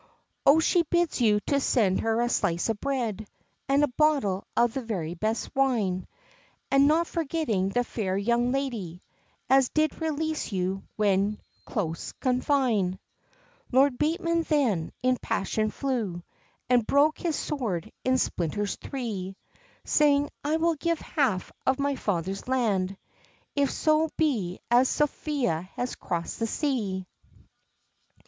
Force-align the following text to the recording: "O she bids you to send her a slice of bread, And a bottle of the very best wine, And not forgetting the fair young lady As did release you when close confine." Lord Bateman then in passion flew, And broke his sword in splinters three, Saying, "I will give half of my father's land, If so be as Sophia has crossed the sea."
"O 0.47 0.59
she 0.59 0.81
bids 0.81 1.21
you 1.21 1.39
to 1.41 1.59
send 1.59 1.99
her 2.01 2.21
a 2.21 2.27
slice 2.27 2.69
of 2.69 2.81
bread, 2.81 3.27
And 3.69 3.83
a 3.83 3.87
bottle 3.87 4.47
of 4.57 4.73
the 4.73 4.81
very 4.81 5.13
best 5.13 5.55
wine, 5.55 6.07
And 6.71 6.87
not 6.87 7.05
forgetting 7.05 7.69
the 7.69 7.83
fair 7.83 8.17
young 8.17 8.51
lady 8.51 9.03
As 9.47 9.69
did 9.69 10.01
release 10.01 10.51
you 10.51 10.81
when 10.95 11.39
close 11.65 12.13
confine." 12.13 12.97
Lord 13.71 13.99
Bateman 13.99 14.41
then 14.41 14.91
in 15.03 15.17
passion 15.21 15.69
flew, 15.69 16.23
And 16.67 16.87
broke 16.87 17.19
his 17.19 17.35
sword 17.35 17.91
in 18.03 18.17
splinters 18.17 18.77
three, 18.77 19.35
Saying, 19.83 20.31
"I 20.43 20.57
will 20.57 20.73
give 20.73 20.97
half 20.99 21.51
of 21.67 21.77
my 21.77 21.95
father's 21.95 22.47
land, 22.47 22.97
If 23.55 23.69
so 23.69 24.09
be 24.17 24.61
as 24.71 24.89
Sophia 24.89 25.69
has 25.75 25.93
crossed 25.93 26.39
the 26.39 26.47
sea." 26.47 27.05